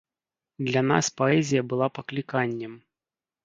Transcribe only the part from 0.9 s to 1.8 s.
нас паэзія